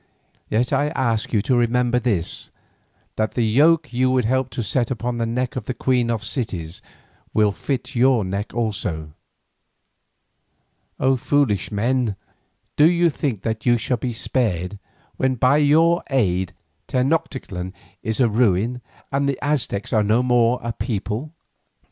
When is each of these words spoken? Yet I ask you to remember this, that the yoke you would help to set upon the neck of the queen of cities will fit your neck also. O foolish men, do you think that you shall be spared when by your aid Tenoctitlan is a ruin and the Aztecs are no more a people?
Yet 0.49 0.73
I 0.73 0.87
ask 0.87 1.31
you 1.31 1.43
to 1.43 1.55
remember 1.55 1.99
this, 1.99 2.49
that 3.17 3.33
the 3.35 3.45
yoke 3.45 3.93
you 3.93 4.09
would 4.09 4.25
help 4.25 4.49
to 4.49 4.63
set 4.63 4.89
upon 4.89 5.19
the 5.19 5.27
neck 5.27 5.55
of 5.55 5.65
the 5.65 5.75
queen 5.75 6.09
of 6.09 6.23
cities 6.23 6.81
will 7.35 7.51
fit 7.51 7.93
your 7.95 8.25
neck 8.25 8.51
also. 8.51 9.13
O 10.99 11.17
foolish 11.17 11.71
men, 11.71 12.15
do 12.77 12.89
you 12.89 13.11
think 13.11 13.43
that 13.43 13.63
you 13.67 13.77
shall 13.77 13.97
be 13.97 14.11
spared 14.11 14.79
when 15.17 15.35
by 15.35 15.57
your 15.57 16.01
aid 16.09 16.53
Tenoctitlan 16.87 17.71
is 18.01 18.19
a 18.19 18.27
ruin 18.27 18.81
and 19.11 19.29
the 19.29 19.37
Aztecs 19.39 19.93
are 19.93 20.01
no 20.03 20.23
more 20.23 20.59
a 20.63 20.73
people? 20.73 21.31